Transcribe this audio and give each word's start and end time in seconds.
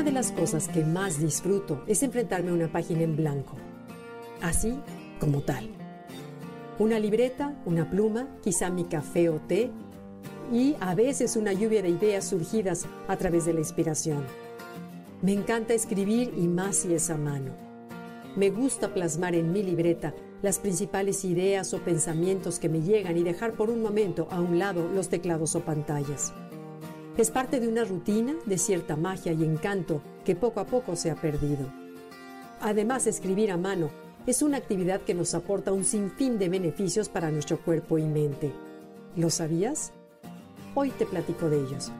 Una 0.00 0.08
de 0.08 0.14
las 0.14 0.32
cosas 0.32 0.66
que 0.66 0.82
más 0.82 1.20
disfruto 1.20 1.84
es 1.86 2.02
enfrentarme 2.02 2.48
a 2.48 2.54
una 2.54 2.72
página 2.72 3.02
en 3.02 3.16
blanco, 3.16 3.56
así 4.40 4.80
como 5.18 5.42
tal. 5.42 5.68
Una 6.78 6.98
libreta, 6.98 7.54
una 7.66 7.90
pluma, 7.90 8.26
quizá 8.42 8.70
mi 8.70 8.84
café 8.84 9.28
o 9.28 9.40
té 9.40 9.70
y 10.50 10.74
a 10.80 10.94
veces 10.94 11.36
una 11.36 11.52
lluvia 11.52 11.82
de 11.82 11.90
ideas 11.90 12.24
surgidas 12.24 12.86
a 13.08 13.16
través 13.18 13.44
de 13.44 13.52
la 13.52 13.58
inspiración. 13.60 14.24
Me 15.20 15.34
encanta 15.34 15.74
escribir 15.74 16.32
y 16.34 16.48
más 16.48 16.76
si 16.76 16.94
es 16.94 17.10
a 17.10 17.18
mano. 17.18 17.52
Me 18.36 18.48
gusta 18.48 18.94
plasmar 18.94 19.34
en 19.34 19.52
mi 19.52 19.62
libreta 19.62 20.14
las 20.40 20.60
principales 20.60 21.26
ideas 21.26 21.74
o 21.74 21.78
pensamientos 21.80 22.58
que 22.58 22.70
me 22.70 22.80
llegan 22.80 23.18
y 23.18 23.22
dejar 23.22 23.52
por 23.52 23.68
un 23.68 23.82
momento 23.82 24.28
a 24.30 24.40
un 24.40 24.58
lado 24.58 24.88
los 24.94 25.10
teclados 25.10 25.54
o 25.56 25.60
pantallas. 25.60 26.32
Es 27.16 27.30
parte 27.30 27.60
de 27.60 27.68
una 27.68 27.84
rutina 27.84 28.34
de 28.46 28.56
cierta 28.56 28.96
magia 28.96 29.32
y 29.32 29.44
encanto 29.44 30.00
que 30.24 30.36
poco 30.36 30.60
a 30.60 30.64
poco 30.64 30.96
se 30.96 31.10
ha 31.10 31.16
perdido. 31.16 31.70
Además, 32.60 33.06
escribir 33.06 33.50
a 33.50 33.56
mano 33.56 33.90
es 34.26 34.42
una 34.42 34.58
actividad 34.58 35.00
que 35.00 35.14
nos 35.14 35.34
aporta 35.34 35.72
un 35.72 35.84
sinfín 35.84 36.38
de 36.38 36.48
beneficios 36.48 37.08
para 37.08 37.30
nuestro 37.30 37.58
cuerpo 37.58 37.98
y 37.98 38.04
mente. 38.04 38.52
¿Lo 39.16 39.28
sabías? 39.28 39.92
Hoy 40.74 40.90
te 40.90 41.04
platico 41.04 41.50
de 41.50 41.60
ellos. 41.60 41.90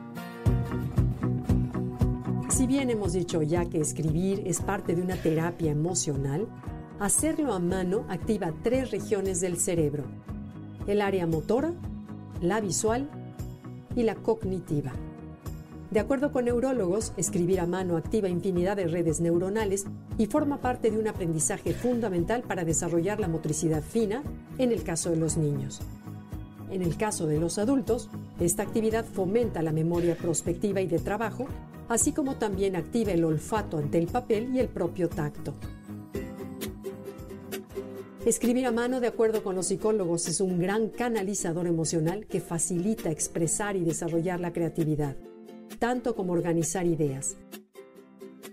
Si 2.51 2.67
bien 2.67 2.91
hemos 2.91 3.13
dicho 3.13 3.43
ya 3.43 3.65
que 3.65 3.81
escribir 3.81 4.43
es 4.47 4.61
parte 4.61 4.95
de 4.95 5.03
una 5.03 5.17
terapia 5.17 5.73
emocional, 5.73 6.47
hacerlo 6.99 7.53
a 7.53 7.59
mano 7.59 8.05
activa 8.09 8.53
tres 8.63 8.91
regiones 8.91 9.41
del 9.41 9.59
cerebro, 9.59 10.05
el 10.87 11.01
área 11.01 11.27
motora, 11.27 11.73
la 12.41 12.61
visual 12.61 13.09
y 13.97 14.03
la 14.03 14.15
cognitiva. 14.15 14.93
De 15.91 15.99
acuerdo 15.99 16.31
con 16.31 16.45
neurólogos, 16.45 17.13
escribir 17.17 17.59
a 17.59 17.67
mano 17.67 17.97
activa 17.97 18.29
infinidad 18.29 18.77
de 18.77 18.87
redes 18.87 19.21
neuronales 19.21 19.87
y 20.19 20.27
forma 20.27 20.61
parte 20.61 20.91
de 20.91 20.99
un 20.99 21.09
aprendizaje 21.09 21.73
fundamental 21.73 22.43
para 22.43 22.65
desarrollar 22.65 23.19
la 23.19 23.27
motricidad 23.27 23.83
fina 23.83 24.23
en 24.59 24.71
el 24.71 24.85
caso 24.85 25.11
de 25.11 25.17
los 25.17 25.37
niños. 25.37 25.81
En 26.71 26.83
el 26.83 26.97
caso 26.97 27.27
de 27.27 27.41
los 27.41 27.59
adultos, 27.59 28.09
esta 28.39 28.63
actividad 28.63 29.05
fomenta 29.05 29.63
la 29.63 29.73
memoria 29.73 30.17
prospectiva 30.17 30.81
y 30.81 30.87
de 30.87 31.01
trabajo, 31.01 31.47
así 31.89 32.13
como 32.13 32.37
también 32.37 32.77
activa 32.77 33.11
el 33.11 33.25
olfato 33.25 33.79
ante 33.79 33.99
el 33.99 34.07
papel 34.07 34.55
y 34.55 34.61
el 34.61 34.69
propio 34.69 35.09
tacto. 35.09 35.55
Escribir 38.25 38.67
a 38.67 38.73
mano, 38.73 39.01
de 39.01 39.07
acuerdo 39.07 39.43
con 39.43 39.55
los 39.57 39.67
psicólogos, 39.67 40.29
es 40.29 40.41
un 40.41 40.59
gran 40.59 40.89
canalizador 40.89 41.67
emocional 41.67 42.27
que 42.27 42.41
facilita 42.41 43.11
expresar 43.11 43.77
y 43.77 43.81
desarrollar 43.85 44.41
la 44.41 44.53
creatividad 44.53 45.17
tanto 45.81 46.15
como 46.15 46.35
organizar 46.35 46.87
ideas. 46.87 47.37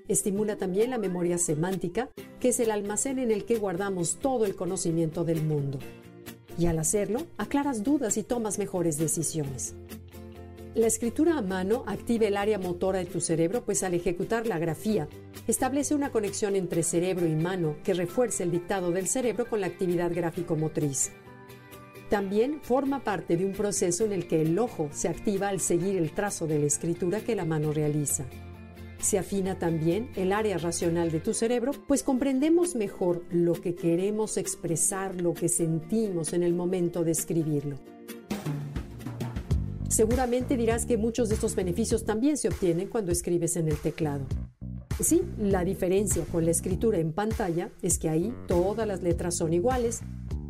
Estimula 0.08 0.56
también 0.56 0.90
la 0.90 0.98
memoria 0.98 1.38
semántica, 1.38 2.10
que 2.40 2.50
es 2.50 2.60
el 2.60 2.72
almacén 2.72 3.20
en 3.20 3.32
el 3.32 3.44
que 3.44 3.58
guardamos 3.58 4.18
todo 4.20 4.46
el 4.46 4.56
conocimiento 4.56 5.26
del 5.26 5.44
mundo. 5.44 5.80
Y 6.58 6.66
al 6.68 6.80
hacerlo, 6.80 7.28
aclaras 7.38 7.84
dudas 7.84 8.18
y 8.18 8.24
tomas 8.24 8.58
mejores 8.58 8.98
decisiones. 8.98 9.76
La 10.78 10.86
escritura 10.86 11.40
a 11.40 11.42
mano 11.42 11.84
activa 11.88 12.28
el 12.28 12.38
área 12.38 12.60
motora 12.60 13.00
de 13.00 13.06
tu 13.06 13.20
cerebro, 13.20 13.66
pues 13.66 13.82
al 13.82 13.96
ejecutar 13.96 14.46
la 14.46 14.60
grafía, 14.60 15.08
establece 15.48 15.96
una 15.96 16.12
conexión 16.12 16.56
entre 16.56 16.84
cerebro 16.84 17.26
y 17.26 17.34
mano 17.34 17.78
que 17.84 17.96
refuerza 17.96 18.44
el 18.44 18.52
dictado 18.52 18.92
del 18.92 19.08
cerebro 19.08 19.50
con 19.50 19.60
la 19.60 19.66
actividad 19.66 20.14
gráfico-motriz. 20.14 21.14
También 22.12 22.62
forma 22.62 23.04
parte 23.04 23.38
de 23.38 23.46
un 23.48 23.54
proceso 23.54 24.06
en 24.06 24.12
el 24.12 24.28
que 24.28 24.44
el 24.44 24.60
ojo 24.60 24.90
se 24.92 25.08
activa 25.08 25.48
al 25.48 25.62
seguir 25.62 25.98
el 25.98 26.12
trazo 26.12 26.46
de 26.46 26.60
la 26.60 26.68
escritura 26.68 27.22
que 27.22 27.36
la 27.36 27.44
mano 27.44 27.74
realiza. 27.74 28.26
Se 29.00 29.18
afina 29.18 29.58
también 29.58 30.12
el 30.16 30.32
área 30.32 30.60
racional 30.60 31.10
de 31.10 31.22
tu 31.22 31.34
cerebro, 31.34 31.72
pues 31.88 32.04
comprendemos 32.04 32.76
mejor 32.76 33.24
lo 33.32 33.54
que 33.54 33.74
queremos 33.74 34.38
expresar, 34.38 35.20
lo 35.20 35.34
que 35.34 35.50
sentimos 35.50 36.34
en 36.34 36.44
el 36.44 36.54
momento 36.54 37.04
de 37.04 37.14
escribirlo. 37.14 37.97
Seguramente 39.98 40.58
dirás 40.58 40.86
que 40.86 40.96
muchos 40.96 41.28
de 41.28 41.34
estos 41.34 41.56
beneficios 41.56 42.06
también 42.06 42.38
se 42.38 42.50
obtienen 42.50 42.88
cuando 42.88 43.12
escribes 43.12 43.56
en 43.56 43.68
el 43.68 43.78
teclado. 43.78 44.28
Sí, 45.02 45.24
la 45.40 45.64
diferencia 45.64 46.24
con 46.32 46.46
la 46.46 46.52
escritura 46.52 47.00
en 47.00 47.14
pantalla 47.14 47.72
es 47.82 47.98
que 47.98 48.08
ahí 48.08 48.32
todas 48.48 48.88
las 48.88 49.02
letras 49.02 49.38
son 49.38 49.54
iguales 49.54 50.02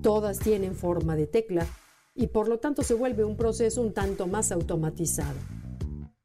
Todas 0.01 0.39
tienen 0.39 0.75
forma 0.75 1.15
de 1.15 1.27
tecla 1.27 1.65
y 2.13 2.27
por 2.27 2.49
lo 2.49 2.59
tanto 2.59 2.83
se 2.83 2.93
vuelve 2.93 3.23
un 3.23 3.37
proceso 3.37 3.81
un 3.81 3.93
tanto 3.93 4.27
más 4.27 4.51
automatizado. 4.51 5.37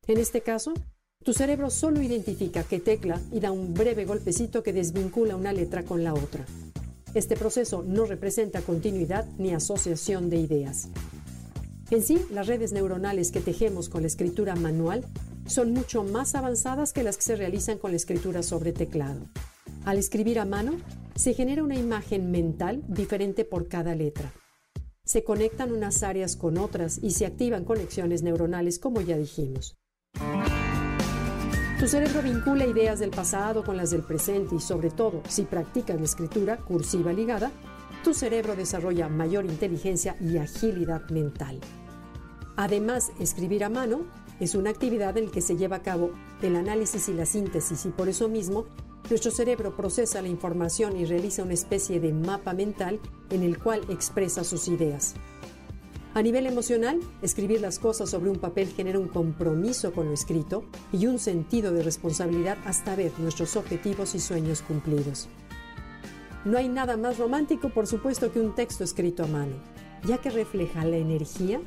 En 0.08 0.18
este 0.18 0.40
caso, 0.40 0.74
tu 1.24 1.32
cerebro 1.32 1.70
solo 1.70 2.02
identifica 2.02 2.64
qué 2.64 2.80
tecla 2.80 3.20
y 3.30 3.38
da 3.38 3.52
un 3.52 3.72
breve 3.72 4.04
golpecito 4.04 4.64
que 4.64 4.72
desvincula 4.72 5.36
una 5.36 5.52
letra 5.52 5.84
con 5.84 6.02
la 6.02 6.12
otra. 6.12 6.44
Este 7.14 7.36
proceso 7.36 7.84
no 7.86 8.04
representa 8.04 8.62
continuidad 8.62 9.26
ni 9.38 9.54
asociación 9.54 10.28
de 10.28 10.38
ideas. 10.38 10.88
En 11.92 12.02
sí, 12.02 12.24
las 12.30 12.46
redes 12.46 12.72
neuronales 12.72 13.30
que 13.30 13.42
tejemos 13.42 13.90
con 13.90 14.00
la 14.00 14.06
escritura 14.06 14.56
manual 14.56 15.04
son 15.44 15.74
mucho 15.74 16.02
más 16.02 16.34
avanzadas 16.34 16.94
que 16.94 17.02
las 17.02 17.18
que 17.18 17.22
se 17.22 17.36
realizan 17.36 17.76
con 17.76 17.90
la 17.90 17.98
escritura 17.98 18.42
sobre 18.42 18.72
teclado. 18.72 19.28
Al 19.84 19.98
escribir 19.98 20.38
a 20.38 20.46
mano, 20.46 20.78
se 21.16 21.34
genera 21.34 21.62
una 21.62 21.74
imagen 21.74 22.30
mental 22.30 22.82
diferente 22.88 23.44
por 23.44 23.68
cada 23.68 23.94
letra. 23.94 24.32
Se 25.04 25.22
conectan 25.22 25.70
unas 25.70 26.02
áreas 26.02 26.34
con 26.34 26.56
otras 26.56 26.98
y 27.02 27.10
se 27.10 27.26
activan 27.26 27.66
conexiones 27.66 28.22
neuronales, 28.22 28.78
como 28.78 29.02
ya 29.02 29.18
dijimos. 29.18 29.76
Tu 31.78 31.88
cerebro 31.88 32.22
vincula 32.22 32.64
ideas 32.64 33.00
del 33.00 33.10
pasado 33.10 33.64
con 33.64 33.76
las 33.76 33.90
del 33.90 34.02
presente 34.02 34.54
y 34.54 34.60
sobre 34.60 34.88
todo, 34.88 35.20
si 35.28 35.42
practicas 35.42 35.98
la 35.98 36.06
escritura 36.06 36.56
cursiva 36.56 37.12
ligada, 37.12 37.52
tu 38.02 38.14
cerebro 38.14 38.56
desarrolla 38.56 39.10
mayor 39.10 39.44
inteligencia 39.44 40.16
y 40.22 40.38
agilidad 40.38 41.10
mental. 41.10 41.60
Además, 42.56 43.12
escribir 43.18 43.64
a 43.64 43.68
mano 43.68 44.02
es 44.40 44.54
una 44.54 44.70
actividad 44.70 45.16
en 45.16 45.26
la 45.26 45.30
que 45.30 45.40
se 45.40 45.56
lleva 45.56 45.76
a 45.76 45.82
cabo 45.82 46.10
el 46.42 46.56
análisis 46.56 47.08
y 47.08 47.14
la 47.14 47.26
síntesis 47.26 47.86
y 47.86 47.90
por 47.90 48.08
eso 48.08 48.28
mismo 48.28 48.66
nuestro 49.08 49.30
cerebro 49.30 49.76
procesa 49.76 50.22
la 50.22 50.28
información 50.28 50.96
y 50.96 51.04
realiza 51.04 51.42
una 51.42 51.54
especie 51.54 52.00
de 52.00 52.12
mapa 52.12 52.52
mental 52.52 53.00
en 53.30 53.42
el 53.42 53.58
cual 53.58 53.82
expresa 53.88 54.44
sus 54.44 54.68
ideas. 54.68 55.14
A 56.14 56.20
nivel 56.20 56.46
emocional, 56.46 57.00
escribir 57.22 57.62
las 57.62 57.78
cosas 57.78 58.10
sobre 58.10 58.30
un 58.30 58.38
papel 58.38 58.68
genera 58.68 58.98
un 58.98 59.08
compromiso 59.08 59.92
con 59.92 60.06
lo 60.06 60.12
escrito 60.12 60.64
y 60.92 61.06
un 61.06 61.18
sentido 61.18 61.72
de 61.72 61.82
responsabilidad 61.82 62.58
hasta 62.66 62.94
ver 62.94 63.12
nuestros 63.18 63.56
objetivos 63.56 64.14
y 64.14 64.20
sueños 64.20 64.60
cumplidos. 64.60 65.28
No 66.44 66.58
hay 66.58 66.68
nada 66.68 66.98
más 66.98 67.18
romántico, 67.18 67.70
por 67.70 67.86
supuesto, 67.86 68.30
que 68.30 68.40
un 68.40 68.54
texto 68.54 68.84
escrito 68.84 69.24
a 69.24 69.26
mano, 69.26 69.54
ya 70.04 70.18
que 70.18 70.28
refleja 70.28 70.84
la 70.84 70.96
energía, 70.96 71.60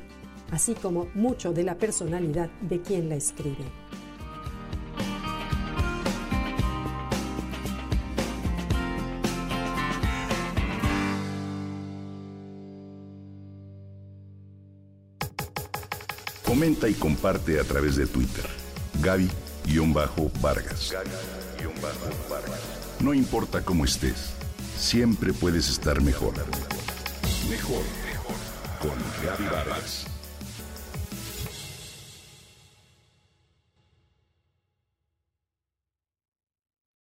así 0.50 0.74
como 0.74 1.08
mucho 1.14 1.52
de 1.52 1.64
la 1.64 1.76
personalidad 1.76 2.50
de 2.60 2.80
quien 2.80 3.08
la 3.08 3.16
escribe. 3.16 3.64
Comenta 16.44 16.88
y 16.88 16.94
comparte 16.94 17.60
a 17.60 17.64
través 17.64 17.96
de 17.96 18.06
Twitter. 18.06 18.46
Gaby-Vargas. 19.02 20.94
No 23.00 23.12
importa 23.12 23.62
cómo 23.62 23.84
estés, 23.84 24.32
siempre 24.78 25.34
puedes 25.34 25.68
estar 25.68 26.00
mejor. 26.00 26.32
Mejor, 27.50 27.82
mejor. 28.06 28.36
Con 28.80 28.96
Gaby 29.22 29.44
Vargas. 29.44 30.06